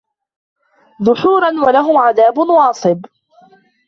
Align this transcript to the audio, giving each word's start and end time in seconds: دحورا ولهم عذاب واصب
دحورا 1.01 1.47
ولهم 1.65 1.97
عذاب 1.97 2.37
واصب 2.37 3.01